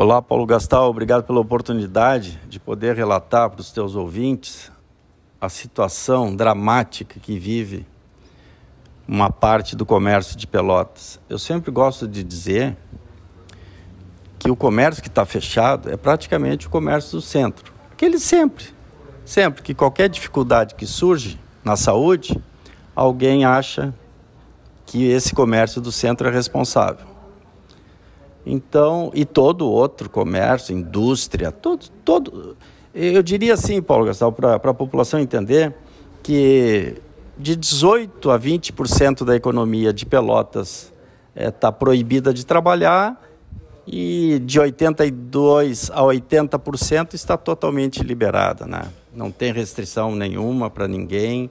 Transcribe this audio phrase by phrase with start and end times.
[0.00, 4.70] Olá, Paulo Gastal, obrigado pela oportunidade de poder relatar para os teus ouvintes
[5.40, 7.84] a situação dramática que vive
[9.08, 11.18] uma parte do comércio de Pelotas.
[11.28, 12.76] Eu sempre gosto de dizer
[14.38, 17.72] que o comércio que está fechado é praticamente o comércio do centro.
[17.90, 18.66] Aquele sempre,
[19.24, 22.40] sempre que qualquer dificuldade que surge na saúde,
[22.94, 23.92] alguém acha
[24.86, 27.07] que esse comércio do centro é responsável.
[28.50, 32.56] Então, e todo outro comércio, indústria, todo, todo
[32.94, 35.74] eu diria assim, Paulo Gastal, para a população entender
[36.22, 36.96] que
[37.36, 40.92] de 18 a 20% da economia de Pelotas
[41.36, 43.22] está é, tá proibida de trabalhar
[43.86, 48.88] e de 82 a 80% está totalmente liberada, né?
[49.14, 51.50] Não tem restrição nenhuma para ninguém.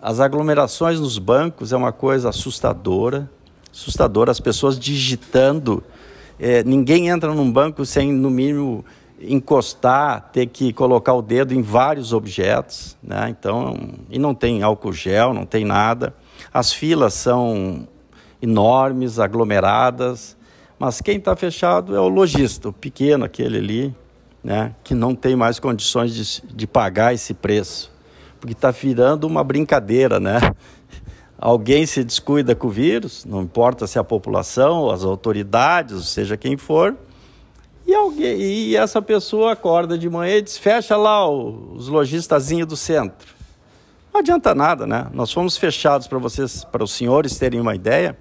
[0.00, 3.28] As aglomerações nos bancos é uma coisa assustadora,
[3.70, 4.30] assustadora.
[4.30, 5.82] As pessoas digitando
[6.38, 8.84] é, ninguém entra num banco sem, no mínimo,
[9.20, 13.28] encostar, ter que colocar o dedo em vários objetos, né?
[13.30, 13.76] Então,
[14.10, 16.14] e não tem álcool gel, não tem nada.
[16.52, 17.88] As filas são
[18.40, 20.36] enormes, aglomeradas,
[20.78, 23.94] mas quem está fechado é o lojista, o pequeno, aquele ali,
[24.44, 24.74] né?
[24.84, 27.90] Que não tem mais condições de, de pagar esse preço,
[28.38, 30.38] porque está virando uma brincadeira, né?
[31.38, 36.36] Alguém se descuida com o vírus, não importa se é a população, as autoridades, seja
[36.36, 36.96] quem for,
[37.86, 42.76] e, alguém, e essa pessoa acorda de manhã e diz: fecha lá os logistazinhos do
[42.76, 43.36] centro.
[44.12, 45.06] Não adianta nada, né?
[45.12, 48.18] Nós fomos fechados para vocês, para os senhores terem uma ideia,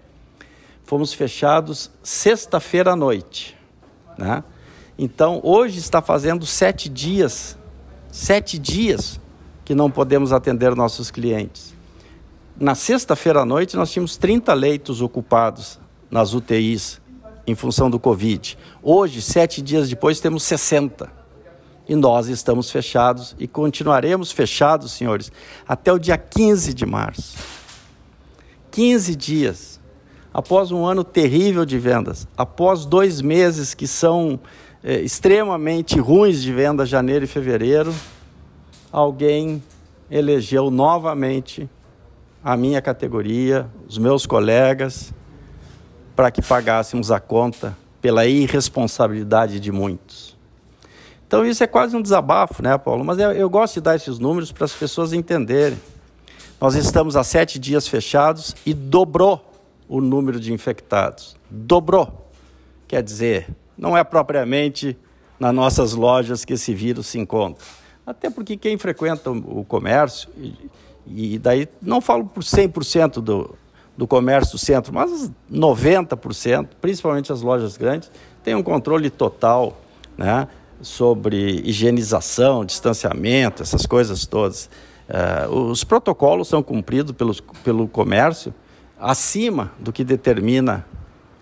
[0.83, 3.57] fomos fechados sexta-feira à noite,
[4.17, 4.43] né?
[4.99, 7.57] Então hoje está fazendo sete dias,
[8.11, 9.19] sete dias
[9.63, 11.74] que não podemos atender nossos clientes
[12.57, 17.01] na sexta-feira à noite, nós tínhamos 30 leitos ocupados nas UTIs
[17.45, 18.57] em função do Covid.
[18.81, 21.11] Hoje, sete dias depois, temos 60.
[21.87, 25.31] E nós estamos fechados e continuaremos fechados, senhores,
[25.67, 27.37] até o dia 15 de março.
[28.71, 29.79] 15 dias.
[30.33, 34.39] Após um ano terrível de vendas, após dois meses que são
[34.83, 37.93] é, extremamente ruins de venda, janeiro e fevereiro,
[38.91, 39.63] alguém
[40.09, 41.69] elegeu novamente
[42.45, 45.11] a minha categoria, os meus colegas,
[46.15, 50.37] para que pagássemos a conta pela irresponsabilidade de muitos.
[51.25, 53.03] Então isso é quase um desabafo, né, Paulo?
[53.03, 55.79] Mas eu, gosto de dar esses números para as pessoas entenderem.
[56.61, 59.51] Nós estamos há sete dias fechados e dobrou
[59.89, 61.35] o número de infectados.
[61.49, 62.29] Dobrou.
[62.87, 64.95] Quer dizer, não é propriamente
[65.39, 67.65] nas nossas lojas que esse vírus se encontra.
[68.05, 70.29] Até porque quem frequenta o comércio
[71.07, 73.55] e daí não falo por 100% do,
[73.97, 78.11] do comércio do centro, mas 90%, principalmente as lojas grandes,
[78.43, 79.77] tem um controle total
[80.17, 80.47] né,
[80.81, 84.69] sobre higienização, distanciamento, essas coisas todas.
[85.07, 88.53] Uh, os protocolos são cumpridos pelos, pelo comércio
[88.99, 90.85] acima do que determina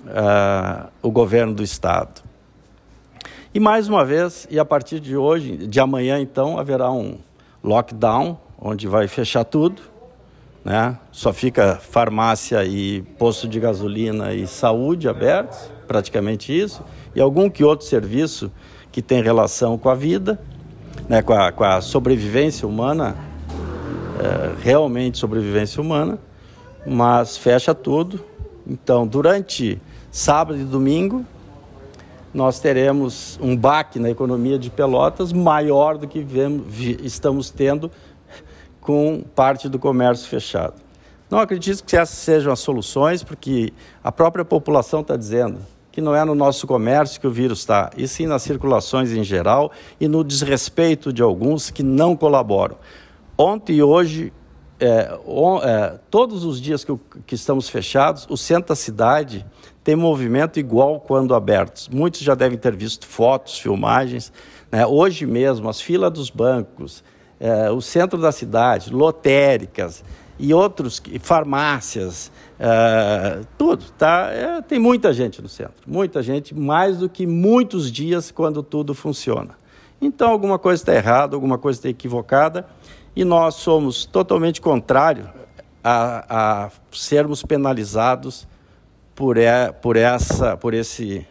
[0.06, 2.22] uh, o governo do Estado.
[3.54, 7.20] E mais uma vez, e a partir de hoje, de amanhã então, haverá um
[7.64, 9.82] lockdown onde vai fechar tudo,
[10.64, 10.98] né?
[11.12, 16.82] Só fica farmácia e posto de gasolina e saúde abertos, praticamente isso,
[17.14, 18.50] e algum que outro serviço
[18.90, 20.40] que tem relação com a vida,
[21.10, 21.22] né?
[21.22, 23.18] com, a, com a sobrevivência humana,
[24.20, 26.18] é, realmente sobrevivência humana,
[26.88, 28.24] mas fecha tudo.
[28.66, 31.26] Então, durante sábado e domingo,
[32.34, 36.66] nós teremos um baque na economia de Pelotas maior do que vemos,
[37.04, 37.92] estamos tendo
[38.84, 40.76] com parte do comércio fechado.
[41.32, 43.74] Não acredito que essas sejam as soluções, porque
[44.04, 47.92] a própria população está dizendo que não é no nosso comércio que o vírus está,
[47.96, 52.76] e sim nas circulações em geral e no desrespeito de alguns que não colaboram.
[53.38, 54.34] Ontem e hoje,
[54.80, 56.94] é, on, é, todos os dias que,
[57.26, 59.46] que estamos fechados, o centro da cidade
[59.84, 61.88] tem movimento igual quando abertos.
[61.88, 64.32] Muitos já devem ter visto fotos, filmagens.
[64.72, 64.86] Né?
[64.86, 67.04] Hoje mesmo, as filas dos bancos,
[67.44, 70.02] é, o centro da cidade, lotéricas
[70.40, 74.30] e outros, farmácias, é, tudo, tá?
[74.32, 78.94] É, tem muita gente no centro, muita gente, mais do que muitos dias quando tudo
[78.94, 79.58] funciona.
[80.02, 82.66] Então alguma coisa está errada, alguma coisa está equivocada
[83.14, 85.28] e nós somos totalmente contrários
[85.84, 88.48] a, a sermos penalizados
[89.14, 91.28] por, é, por, essa, por, esse,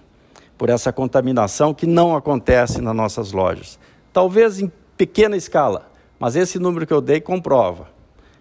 [0.59, 3.79] por essa contaminação que não acontece nas nossas lojas.
[4.13, 5.91] Talvez em pequena escala,
[6.23, 7.89] mas esse número que eu dei comprova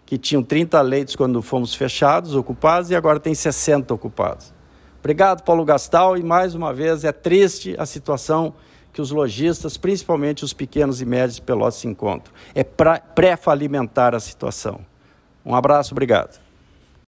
[0.05, 4.53] que tinham 30 leitos quando fomos fechados, ocupados, e agora tem 60 ocupados.
[4.99, 8.53] Obrigado, Paulo Gastal, e mais uma vez é triste a situação
[8.93, 12.31] que os lojistas, principalmente os pequenos e médios Pelotas, se encontram.
[12.53, 14.81] É pré-falimentar a situação.
[15.43, 16.40] Um abraço, obrigado.